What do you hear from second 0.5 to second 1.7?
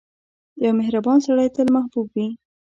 •یو مهربان سړی تل